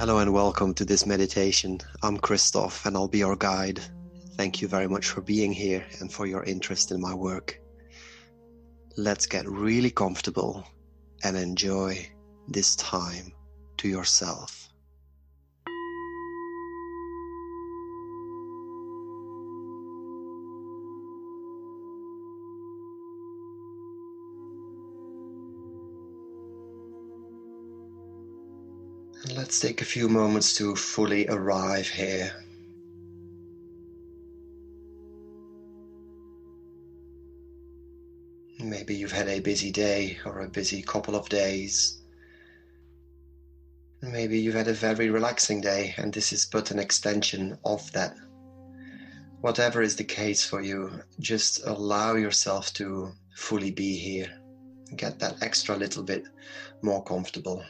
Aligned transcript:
Hello 0.00 0.16
and 0.16 0.32
welcome 0.32 0.72
to 0.72 0.86
this 0.86 1.04
meditation. 1.04 1.78
I'm 2.02 2.16
Christoph 2.16 2.86
and 2.86 2.96
I'll 2.96 3.06
be 3.06 3.18
your 3.18 3.36
guide. 3.36 3.80
Thank 4.38 4.62
you 4.62 4.66
very 4.66 4.88
much 4.88 5.06
for 5.06 5.20
being 5.20 5.52
here 5.52 5.84
and 6.00 6.10
for 6.10 6.24
your 6.24 6.42
interest 6.42 6.90
in 6.90 7.02
my 7.02 7.12
work. 7.12 7.60
Let's 8.96 9.26
get 9.26 9.46
really 9.46 9.90
comfortable 9.90 10.66
and 11.22 11.36
enjoy 11.36 12.08
this 12.48 12.76
time 12.76 13.34
to 13.76 13.88
yourself. 13.88 14.69
And 29.22 29.36
let's 29.36 29.60
take 29.60 29.82
a 29.82 29.84
few 29.84 30.08
moments 30.08 30.54
to 30.54 30.74
fully 30.74 31.28
arrive 31.28 31.86
here. 31.86 32.32
Maybe 38.58 38.94
you've 38.94 39.12
had 39.12 39.28
a 39.28 39.40
busy 39.40 39.70
day 39.70 40.18
or 40.24 40.40
a 40.40 40.48
busy 40.48 40.80
couple 40.80 41.16
of 41.16 41.28
days. 41.28 41.98
Maybe 44.00 44.38
you've 44.38 44.54
had 44.54 44.68
a 44.68 44.72
very 44.72 45.10
relaxing 45.10 45.60
day 45.60 45.94
and 45.98 46.12
this 46.12 46.32
is 46.32 46.46
but 46.46 46.70
an 46.70 46.78
extension 46.78 47.58
of 47.64 47.92
that. 47.92 48.16
Whatever 49.42 49.82
is 49.82 49.96
the 49.96 50.04
case 50.04 50.44
for 50.44 50.62
you, 50.62 51.02
just 51.18 51.60
allow 51.66 52.14
yourself 52.14 52.72
to 52.74 53.12
fully 53.34 53.70
be 53.70 53.96
here. 53.96 54.30
Get 54.96 55.18
that 55.18 55.42
extra 55.42 55.76
little 55.76 56.02
bit 56.02 56.24
more 56.80 57.04
comfortable. 57.04 57.62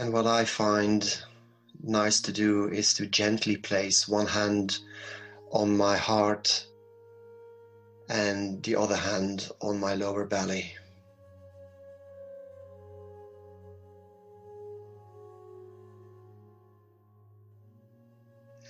And 0.00 0.14
what 0.14 0.26
I 0.26 0.46
find 0.46 1.04
nice 1.82 2.22
to 2.22 2.32
do 2.32 2.70
is 2.70 2.94
to 2.94 3.06
gently 3.06 3.58
place 3.58 4.08
one 4.08 4.26
hand 4.26 4.78
on 5.52 5.76
my 5.76 5.98
heart 5.98 6.66
and 8.08 8.62
the 8.62 8.76
other 8.76 8.96
hand 8.96 9.50
on 9.60 9.78
my 9.78 9.94
lower 9.94 10.24
belly. 10.24 10.74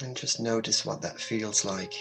And 0.01 0.17
just 0.17 0.41
notice 0.41 0.85
what 0.85 1.01
that 1.03 1.21
feels 1.21 1.65
like. 1.65 1.95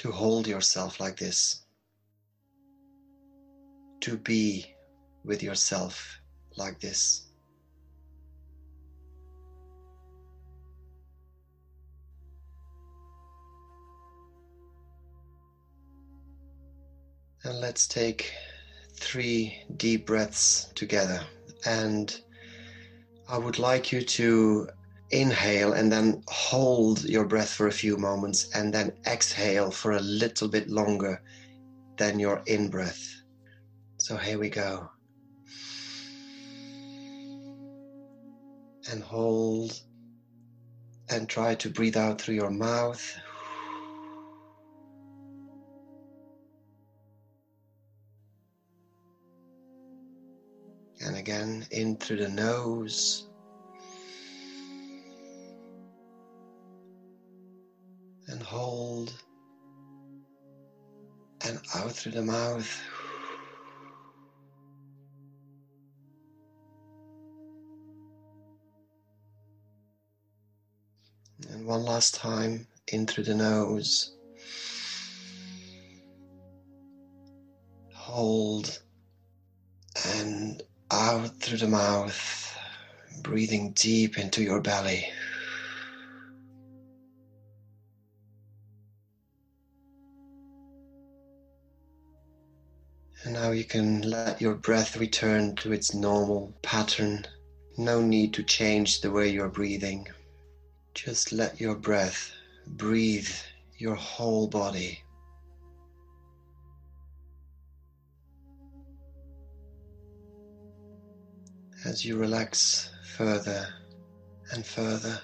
To 0.00 0.10
hold 0.10 0.46
yourself 0.46 0.98
like 0.98 1.18
this, 1.18 1.66
to 4.00 4.16
be 4.16 4.64
with 5.26 5.42
yourself 5.42 6.22
like 6.56 6.80
this. 6.80 7.26
And 17.44 17.60
let's 17.60 17.86
take 17.86 18.32
three 18.94 19.62
deep 19.76 20.06
breaths 20.06 20.72
together. 20.74 21.20
And 21.66 22.18
I 23.28 23.36
would 23.36 23.58
like 23.58 23.92
you 23.92 24.00
to 24.00 24.70
inhale 25.10 25.72
and 25.72 25.90
then 25.90 26.22
hold 26.28 27.04
your 27.04 27.24
breath 27.24 27.50
for 27.50 27.66
a 27.66 27.72
few 27.72 27.96
moments 27.96 28.48
and 28.54 28.72
then 28.72 28.92
exhale 29.06 29.70
for 29.70 29.92
a 29.92 30.00
little 30.00 30.48
bit 30.48 30.68
longer 30.68 31.20
than 31.96 32.18
your 32.18 32.42
in 32.46 32.68
breath. 32.68 33.08
So 33.98 34.16
here 34.16 34.38
we 34.38 34.48
go. 34.48 34.88
And 38.90 39.02
hold 39.02 39.80
and 41.10 41.28
try 41.28 41.54
to 41.56 41.68
breathe 41.68 41.96
out 41.96 42.20
through 42.20 42.36
your 42.36 42.50
mouth. 42.50 43.18
And 51.02 51.16
again, 51.16 51.66
in 51.70 51.96
through 51.96 52.18
the 52.18 52.28
nose. 52.28 53.29
Hold 58.50 59.12
and 61.46 61.60
out 61.76 61.92
through 61.92 62.10
the 62.10 62.22
mouth. 62.22 62.82
And 71.48 71.64
one 71.64 71.84
last 71.84 72.16
time 72.16 72.66
in 72.88 73.06
through 73.06 73.24
the 73.24 73.36
nose. 73.36 74.16
Hold 77.94 78.80
and 80.16 80.60
out 80.90 81.36
through 81.36 81.58
the 81.58 81.68
mouth, 81.68 82.58
breathing 83.22 83.70
deep 83.74 84.18
into 84.18 84.42
your 84.42 84.60
belly. 84.60 85.06
You 93.52 93.64
can 93.64 94.02
let 94.02 94.40
your 94.40 94.54
breath 94.54 94.96
return 94.96 95.56
to 95.56 95.72
its 95.72 95.92
normal 95.92 96.54
pattern. 96.62 97.26
No 97.76 98.00
need 98.00 98.32
to 98.34 98.42
change 98.42 99.00
the 99.00 99.10
way 99.10 99.28
you're 99.28 99.48
breathing. 99.48 100.06
Just 100.94 101.32
let 101.32 101.60
your 101.60 101.74
breath 101.74 102.32
breathe 102.66 103.30
your 103.76 103.96
whole 103.96 104.46
body. 104.46 105.02
As 111.84 112.04
you 112.04 112.16
relax 112.16 112.90
further 113.16 113.66
and 114.52 114.64
further. 114.64 115.20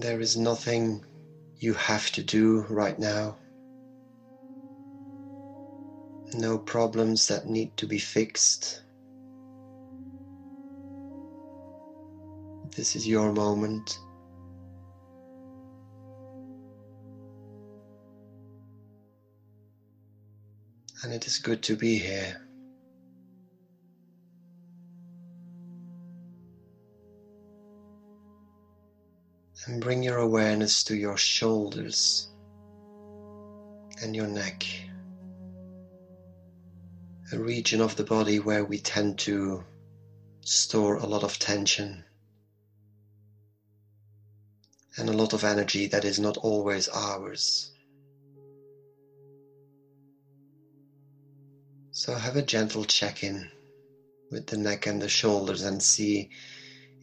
There 0.00 0.20
is 0.20 0.36
nothing 0.36 1.04
you 1.58 1.74
have 1.74 2.10
to 2.12 2.22
do 2.22 2.62
right 2.68 2.98
now. 2.98 3.36
No 6.34 6.58
problems 6.58 7.28
that 7.28 7.46
need 7.46 7.76
to 7.76 7.86
be 7.86 7.98
fixed. 7.98 8.82
This 12.74 12.96
is 12.96 13.06
your 13.06 13.32
moment. 13.32 13.98
And 21.02 21.12
it 21.12 21.26
is 21.26 21.38
good 21.38 21.62
to 21.64 21.76
be 21.76 21.98
here. 21.98 22.43
And 29.66 29.80
bring 29.80 30.02
your 30.02 30.18
awareness 30.18 30.84
to 30.84 30.96
your 30.96 31.16
shoulders 31.16 32.28
and 34.02 34.14
your 34.14 34.26
neck, 34.26 34.66
a 37.32 37.38
region 37.38 37.80
of 37.80 37.96
the 37.96 38.04
body 38.04 38.40
where 38.40 38.64
we 38.64 38.78
tend 38.78 39.18
to 39.20 39.64
store 40.42 40.96
a 40.96 41.06
lot 41.06 41.22
of 41.22 41.38
tension 41.38 42.04
and 44.98 45.08
a 45.08 45.14
lot 45.14 45.32
of 45.32 45.44
energy 45.44 45.86
that 45.86 46.04
is 46.04 46.18
not 46.18 46.36
always 46.36 46.88
ours. 46.88 47.72
So 51.90 52.14
have 52.14 52.36
a 52.36 52.42
gentle 52.42 52.84
check 52.84 53.24
in 53.24 53.50
with 54.30 54.46
the 54.46 54.58
neck 54.58 54.86
and 54.86 55.00
the 55.00 55.08
shoulders 55.08 55.62
and 55.62 55.82
see 55.82 56.28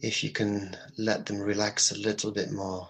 if 0.02 0.24
you 0.24 0.30
can 0.30 0.76
let 0.98 1.24
them 1.26 1.38
relax 1.38 1.92
a 1.92 1.98
little 1.98 2.32
bit 2.32 2.50
more. 2.50 2.88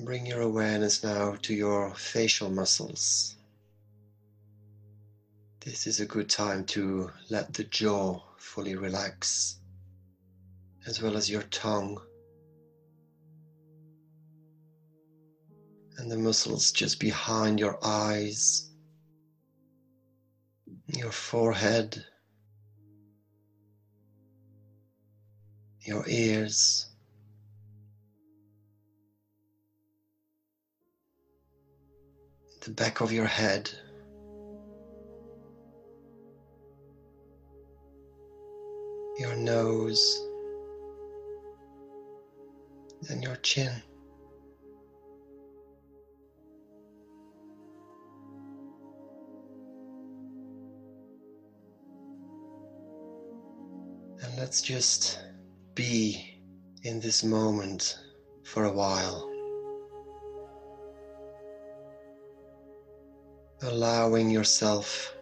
Bring 0.00 0.26
your 0.26 0.42
awareness 0.42 1.02
now 1.02 1.36
to 1.42 1.54
your 1.54 1.94
facial 1.94 2.50
muscles. 2.50 3.36
This 5.64 5.86
is 5.86 6.00
a 6.00 6.06
good 6.06 6.28
time 6.28 6.64
to 6.66 7.10
let 7.30 7.54
the 7.54 7.64
jaw 7.64 8.20
fully 8.36 8.76
relax, 8.76 9.58
as 10.86 11.00
well 11.00 11.16
as 11.16 11.30
your 11.30 11.42
tongue. 11.44 11.98
and 15.98 16.10
the 16.10 16.16
muscles 16.16 16.72
just 16.72 17.00
behind 17.00 17.58
your 17.58 17.78
eyes, 17.82 18.70
your 20.86 21.10
forehead, 21.10 22.04
your 25.80 26.04
ears. 26.06 26.86
The 32.60 32.70
back 32.72 33.00
of 33.00 33.12
your 33.12 33.26
head. 33.26 33.70
Your 39.18 39.36
nose 39.36 40.20
and 43.08 43.22
your 43.22 43.36
chin. 43.36 43.70
Let's 54.36 54.60
just 54.60 55.18
be 55.74 56.38
in 56.82 57.00
this 57.00 57.24
moment 57.24 57.98
for 58.44 58.64
a 58.64 58.72
while. 58.72 59.30
Allowing 63.62 64.28
yourself 64.28 65.16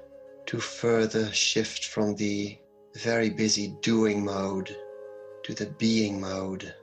to 0.46 0.58
further 0.58 1.32
shift 1.32 1.86
from 1.86 2.16
the 2.16 2.58
very 2.96 3.30
busy 3.30 3.76
doing 3.82 4.24
mode 4.24 4.76
to 5.44 5.54
the 5.54 5.66
being 5.78 6.20
mode, 6.20 6.74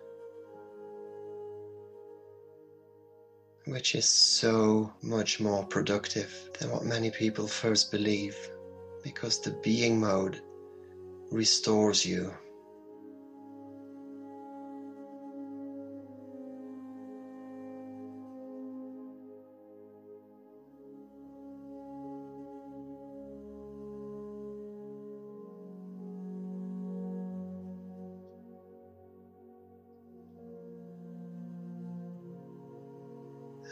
which 3.65 3.93
is 3.93 4.07
so 4.07 4.93
much 5.01 5.41
more 5.41 5.65
productive 5.65 6.49
than 6.59 6.71
what 6.71 6.85
many 6.85 7.11
people 7.11 7.45
first 7.45 7.91
believe, 7.91 8.37
because 9.03 9.41
the 9.41 9.51
being 9.61 9.99
mode 9.99 10.41
restores 11.31 12.05
you. 12.05 12.33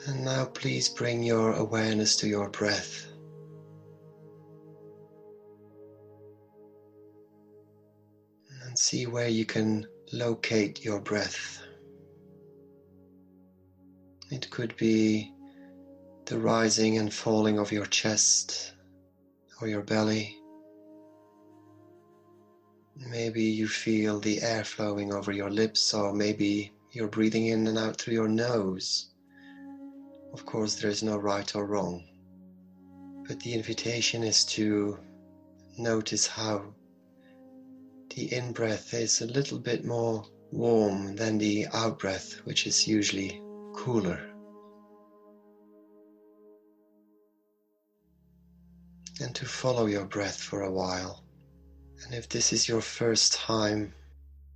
And 0.07 0.23
now 0.23 0.45
please 0.45 0.89
bring 0.89 1.21
your 1.21 1.53
awareness 1.53 2.15
to 2.17 2.27
your 2.27 2.49
breath. 2.49 3.05
See 8.89 9.05
where 9.05 9.27
you 9.27 9.45
can 9.45 9.85
locate 10.13 10.83
your 10.83 10.99
breath. 10.99 11.61
It 14.31 14.49
could 14.49 14.75
be 14.77 15.31
the 16.25 16.39
rising 16.39 16.97
and 16.97 17.13
falling 17.13 17.59
of 17.59 17.71
your 17.71 17.85
chest 17.85 18.73
or 19.61 19.67
your 19.67 19.83
belly. 19.83 20.35
Maybe 23.11 23.43
you 23.43 23.67
feel 23.67 24.19
the 24.19 24.41
air 24.41 24.63
flowing 24.63 25.13
over 25.13 25.31
your 25.31 25.51
lips, 25.51 25.93
or 25.93 26.11
maybe 26.11 26.73
you're 26.91 27.07
breathing 27.07 27.45
in 27.45 27.67
and 27.67 27.77
out 27.77 28.01
through 28.01 28.15
your 28.15 28.27
nose. 28.27 29.11
Of 30.33 30.47
course, 30.47 30.81
there 30.81 30.89
is 30.89 31.03
no 31.03 31.15
right 31.15 31.55
or 31.55 31.67
wrong, 31.67 32.03
but 33.27 33.39
the 33.41 33.53
invitation 33.53 34.23
is 34.23 34.43
to 34.45 34.97
notice 35.77 36.25
how 36.25 36.73
the 38.19 38.35
in 38.35 38.51
breath 38.51 38.93
is 38.93 39.21
a 39.21 39.25
little 39.25 39.57
bit 39.57 39.85
more 39.85 40.25
warm 40.51 41.15
than 41.15 41.37
the 41.37 41.65
out 41.71 41.97
breath, 41.99 42.33
which 42.43 42.67
is 42.67 42.85
usually 42.85 43.41
cooler. 43.73 44.19
And 49.21 49.33
to 49.35 49.45
follow 49.45 49.85
your 49.85 50.03
breath 50.03 50.35
for 50.35 50.63
a 50.63 50.71
while. 50.71 51.23
And 52.03 52.13
if 52.13 52.27
this 52.27 52.51
is 52.51 52.67
your 52.67 52.81
first 52.81 53.31
time 53.31 53.93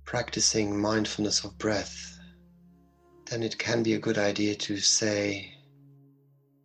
practicing 0.04 0.78
mindfulness 0.78 1.42
of 1.42 1.56
breath, 1.56 2.18
then 3.30 3.42
it 3.42 3.58
can 3.58 3.82
be 3.82 3.94
a 3.94 3.98
good 3.98 4.18
idea 4.18 4.56
to 4.56 4.76
say 4.76 5.54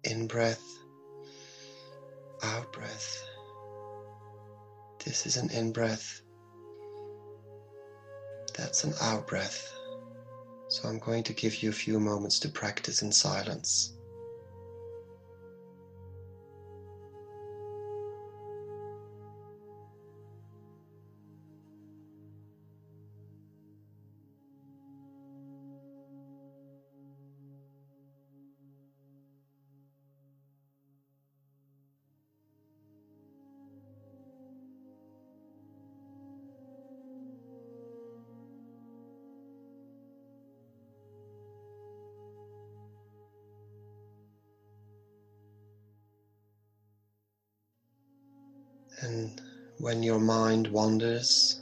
in 0.04 0.28
breath, 0.28 0.66
out 2.44 2.74
breath. 2.74 3.24
This 5.06 5.26
is 5.26 5.38
an 5.38 5.50
in 5.52 5.72
breath. 5.72 6.24
That's 8.60 8.84
an 8.84 8.94
out 9.02 9.26
breath. 9.26 9.74
So 10.68 10.90
I'm 10.90 11.00
going 11.00 11.24
to 11.24 11.34
give 11.34 11.64
you 11.64 11.70
a 11.70 11.74
few 11.74 11.98
moments 11.98 12.40
to 12.40 12.50
practice 12.50 13.02
in 13.02 13.10
silence. 13.10 13.94
When 49.80 50.04
your 50.04 50.20
mind 50.20 50.68
wanders, 50.68 51.62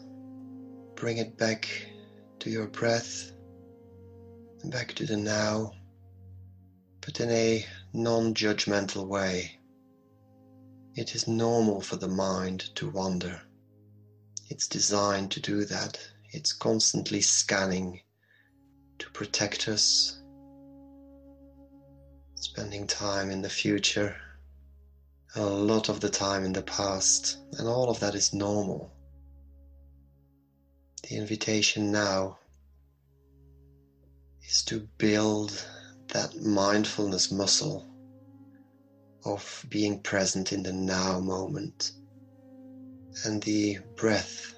bring 0.95 1.17
it 1.17 1.37
back 1.37 1.67
to 2.39 2.49
your 2.49 2.65
breath, 2.65 3.31
back 4.65 4.91
to 4.91 5.05
the 5.05 5.15
now, 5.15 5.71
but 7.01 7.19
in 7.19 7.29
a 7.29 7.63
non 7.93 8.33
judgmental 8.33 9.07
way. 9.07 9.59
It 10.95 11.13
is 11.13 11.27
normal 11.27 11.79
for 11.79 11.97
the 11.97 12.07
mind 12.07 12.75
to 12.77 12.89
wander. 12.89 13.39
It's 14.49 14.67
designed 14.67 15.29
to 15.33 15.39
do 15.39 15.63
that. 15.65 15.99
It's 16.31 16.53
constantly 16.53 17.21
scanning 17.21 18.01
to 18.97 19.11
protect 19.11 19.67
us, 19.67 20.19
spending 22.33 22.87
time 22.87 23.29
in 23.29 23.43
the 23.43 23.49
future 23.49 24.15
a 25.35 25.45
lot 25.45 25.89
of 25.89 25.99
the 25.99 26.09
time 26.09 26.43
in 26.45 26.53
the 26.53 26.61
past, 26.63 27.37
and 27.57 27.67
all 27.67 27.89
of 27.89 27.99
that 27.99 28.15
is 28.15 28.33
normal. 28.33 28.91
The 31.03 31.15
invitation 31.15 31.91
now 31.91 32.39
is 34.43 34.63
to 34.63 34.87
build 34.97 35.65
that 36.07 36.41
mindfulness 36.41 37.31
muscle 37.31 37.85
of 39.25 39.65
being 39.69 39.99
present 40.01 40.53
in 40.53 40.63
the 40.63 40.73
now 40.73 41.19
moment. 41.19 41.91
And 43.25 43.41
the 43.43 43.79
breath, 43.95 44.53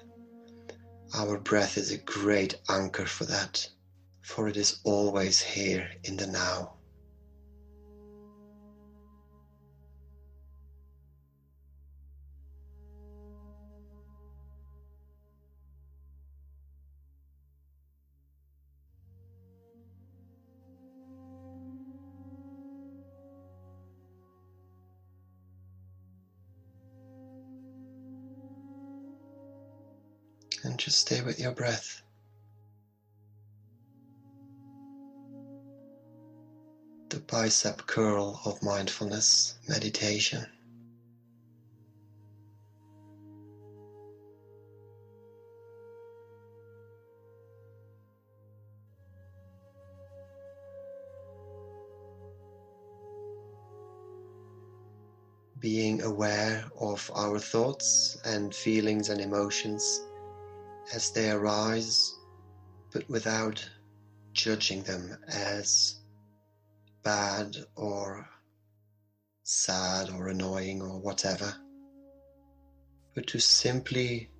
our 1.14 1.38
breath 1.38 1.76
is 1.76 1.90
a 1.90 1.98
great 1.98 2.56
anchor 2.68 3.06
for 3.06 3.24
that, 3.24 3.68
for 4.22 4.48
it 4.48 4.56
is 4.56 4.78
always 4.84 5.40
here 5.40 5.90
in 6.04 6.16
the 6.16 6.26
now. 6.26 6.79
Just 30.80 31.00
stay 31.00 31.20
with 31.20 31.38
your 31.38 31.52
breath. 31.52 32.00
The 37.10 37.20
bicep 37.20 37.86
curl 37.86 38.40
of 38.46 38.62
mindfulness 38.62 39.58
meditation. 39.68 40.46
being 55.58 56.00
aware 56.00 56.64
of 56.80 57.10
our 57.14 57.38
thoughts 57.38 58.16
and 58.24 58.54
feelings 58.54 59.10
and 59.10 59.20
emotions 59.20 60.00
as 60.92 61.10
they 61.12 61.30
arise, 61.30 62.14
but 62.92 63.08
without 63.08 63.68
judging 64.32 64.82
them 64.82 65.16
as 65.28 66.00
bad 67.02 67.56
or 67.76 68.28
sad 69.42 70.10
or 70.10 70.28
annoying 70.28 70.82
or 70.82 71.00
whatever, 71.00 71.54
but 73.14 73.26
to 73.26 73.38
simply 73.38 74.30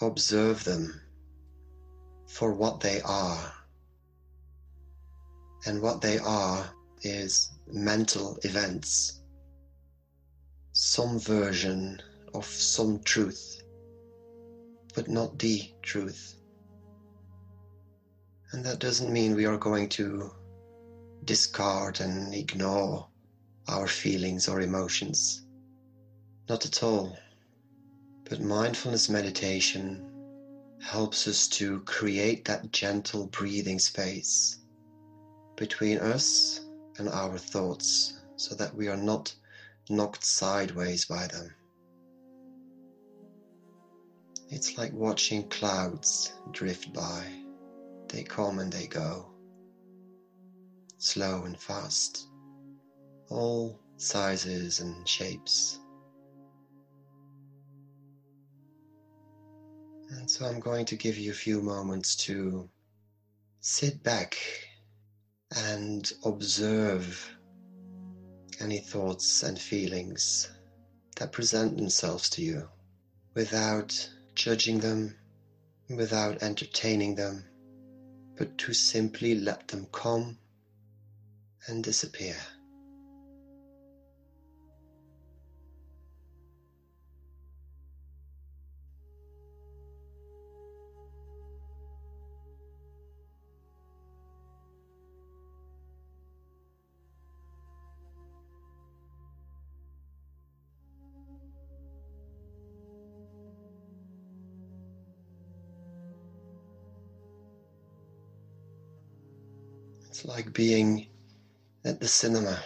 observe 0.00 0.64
them 0.64 1.00
for 2.28 2.52
what 2.52 2.80
they 2.80 3.00
are. 3.02 3.52
And 5.66 5.82
what 5.82 6.00
they 6.00 6.18
are 6.18 6.70
is 7.02 7.50
mental 7.66 8.38
events, 8.42 9.20
some 10.72 11.18
version 11.18 12.00
of 12.34 12.44
some 12.46 13.00
truth, 13.02 13.57
but 14.98 15.06
not 15.06 15.38
the 15.38 15.62
truth. 15.80 16.34
And 18.50 18.64
that 18.64 18.80
doesn't 18.80 19.12
mean 19.12 19.36
we 19.36 19.44
are 19.44 19.56
going 19.56 19.88
to 19.90 20.32
discard 21.24 22.00
and 22.00 22.34
ignore 22.34 23.06
our 23.68 23.86
feelings 23.86 24.48
or 24.48 24.60
emotions. 24.60 25.46
Not 26.48 26.66
at 26.66 26.82
all. 26.82 27.16
But 28.28 28.40
mindfulness 28.40 29.08
meditation 29.08 30.04
helps 30.82 31.28
us 31.28 31.46
to 31.58 31.78
create 31.82 32.44
that 32.46 32.72
gentle 32.72 33.28
breathing 33.28 33.78
space 33.78 34.58
between 35.56 35.98
us 35.98 36.60
and 36.98 37.08
our 37.08 37.38
thoughts 37.38 38.18
so 38.34 38.56
that 38.56 38.74
we 38.74 38.88
are 38.88 38.96
not 38.96 39.32
knocked 39.88 40.24
sideways 40.24 41.04
by 41.04 41.28
them. 41.28 41.54
It's 44.50 44.78
like 44.78 44.92
watching 44.92 45.48
clouds 45.48 46.32
drift 46.52 46.92
by. 46.92 47.24
They 48.08 48.22
come 48.22 48.58
and 48.58 48.72
they 48.72 48.86
go, 48.86 49.30
slow 50.98 51.44
and 51.44 51.58
fast 51.58 52.28
all 53.30 53.78
sizes 53.96 54.80
and 54.80 55.06
shapes. 55.06 55.80
And 60.10 60.30
so 60.30 60.46
I'm 60.46 60.60
going 60.60 60.86
to 60.86 60.96
give 60.96 61.18
you 61.18 61.30
a 61.30 61.34
few 61.34 61.60
moments 61.60 62.16
to 62.16 62.68
sit 63.60 64.02
back 64.02 64.38
and 65.54 66.10
observe 66.24 67.30
any 68.60 68.78
thoughts 68.78 69.42
and 69.42 69.58
feelings 69.58 70.50
that 71.16 71.32
present 71.32 71.76
themselves 71.76 72.30
to 72.30 72.42
you 72.42 72.68
without 73.34 74.08
judging 74.38 74.78
them, 74.78 75.16
without 75.90 76.42
entertaining 76.44 77.16
them, 77.16 77.44
but 78.36 78.56
to 78.56 78.72
simply 78.72 79.34
let 79.34 79.66
them 79.66 79.84
come 79.90 80.38
and 81.66 81.82
disappear. 81.82 82.36
It's 110.08 110.24
like 110.24 110.54
being 110.54 111.06
at 111.84 112.00
the 112.00 112.08
cinema. 112.08 112.58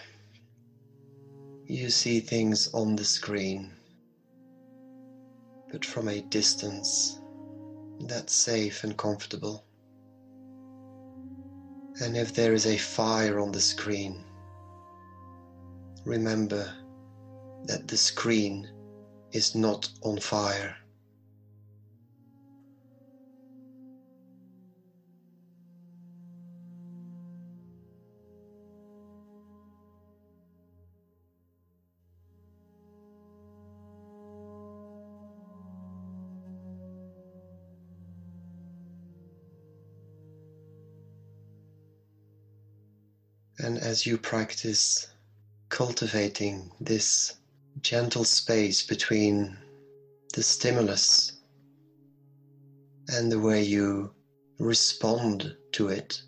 You 1.66 1.90
see 1.90 2.20
things 2.20 2.72
on 2.72 2.94
the 2.94 3.04
screen, 3.04 3.72
but 5.72 5.84
from 5.84 6.08
a 6.08 6.20
distance 6.20 7.18
that's 8.00 8.32
safe 8.32 8.84
and 8.84 8.96
comfortable. 8.96 9.64
And 12.00 12.16
if 12.16 12.32
there 12.32 12.52
is 12.52 12.66
a 12.66 12.78
fire 12.78 13.40
on 13.40 13.50
the 13.50 13.60
screen, 13.60 14.24
remember 16.04 16.72
that 17.64 17.88
the 17.88 17.96
screen 17.96 18.68
is 19.32 19.56
not 19.56 19.88
on 20.02 20.18
fire. 20.20 20.76
And 43.62 43.78
as 43.78 44.04
you 44.04 44.18
practice 44.18 45.06
cultivating 45.68 46.72
this 46.80 47.36
gentle 47.80 48.24
space 48.24 48.82
between 48.84 49.56
the 50.34 50.42
stimulus 50.42 51.40
and 53.08 53.30
the 53.30 53.38
way 53.38 53.62
you 53.62 54.12
respond 54.58 55.56
to 55.72 55.88
it, 55.88 56.20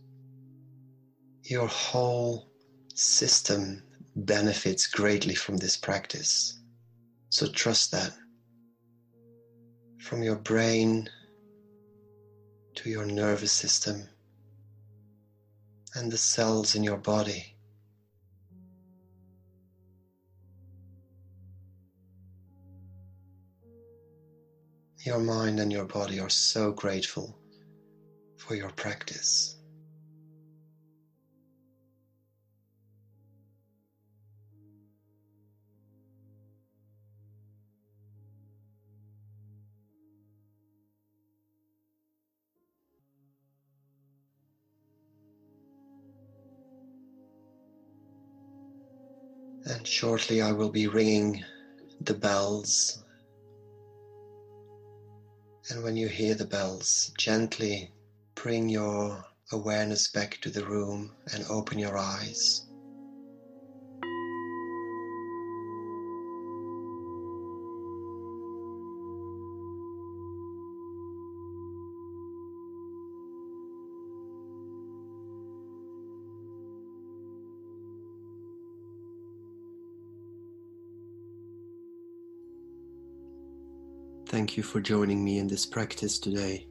your 1.42 1.66
whole 1.66 2.52
system 2.94 3.82
benefits 4.14 4.86
greatly 4.86 5.34
from 5.34 5.56
this 5.56 5.76
practice. 5.76 6.60
So 7.30 7.48
trust 7.48 7.90
that. 7.90 8.12
From 9.98 10.22
your 10.22 10.36
brain 10.36 11.10
to 12.76 12.90
your 12.90 13.06
nervous 13.06 13.50
system 13.50 14.08
and 15.94 16.10
the 16.10 16.18
cells 16.18 16.74
in 16.74 16.82
your 16.82 16.96
body. 16.96 17.54
Your 25.04 25.20
mind 25.20 25.60
and 25.60 25.70
your 25.70 25.84
body 25.84 26.18
are 26.18 26.30
so 26.30 26.72
grateful 26.72 27.38
for 28.38 28.54
your 28.54 28.70
practice. 28.70 29.56
And 49.66 49.86
shortly 49.86 50.42
I 50.42 50.52
will 50.52 50.70
be 50.70 50.86
ringing 50.86 51.42
the 52.00 52.14
bells. 52.14 53.02
And 55.70 55.82
when 55.82 55.96
you 55.96 56.08
hear 56.08 56.34
the 56.34 56.44
bells, 56.44 57.12
gently 57.16 57.90
bring 58.34 58.68
your 58.68 59.24
awareness 59.52 60.08
back 60.08 60.38
to 60.42 60.50
the 60.50 60.66
room 60.66 61.14
and 61.32 61.44
open 61.48 61.78
your 61.78 61.96
eyes. 61.96 62.66
Thank 84.26 84.56
you 84.56 84.62
for 84.62 84.80
joining 84.80 85.22
me 85.22 85.38
in 85.38 85.46
this 85.46 85.66
practice 85.66 86.18
today. 86.18 86.66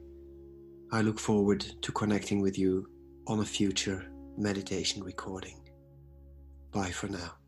I 0.92 1.00
look 1.00 1.18
forward 1.18 1.60
to 1.82 1.92
connecting 1.92 2.40
with 2.40 2.58
you 2.58 2.88
on 3.26 3.40
a 3.40 3.44
future 3.44 4.04
meditation 4.36 5.02
recording. 5.02 5.60
Bye 6.72 6.90
for 6.90 7.08
now. 7.08 7.43